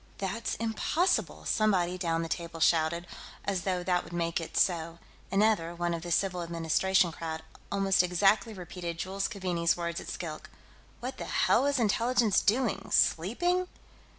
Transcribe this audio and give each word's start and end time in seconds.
"That's 0.17 0.55
impossible!" 0.55 1.45
somebody 1.45 1.95
down 1.95 2.23
the 2.23 2.27
table 2.27 2.59
shouted, 2.59 3.05
as 3.45 3.65
though 3.65 3.83
that 3.83 4.03
would 4.03 4.13
make 4.13 4.41
it 4.41 4.57
so. 4.57 4.97
Another 5.31 5.75
one 5.75 5.93
of 5.93 6.01
the 6.01 6.09
civil 6.09 6.41
administration 6.41 7.11
crowd 7.11 7.43
almost 7.71 8.01
exactly 8.01 8.51
repeated 8.55 8.97
Jules 8.97 9.27
Keaveney's 9.27 9.77
words 9.77 10.01
at 10.01 10.07
Skilk: 10.09 10.49
"What 11.01 11.19
the 11.19 11.25
hell 11.25 11.61
was 11.61 11.77
Intelligence 11.77 12.41
doing, 12.41 12.89
sleeping?" 12.89 13.67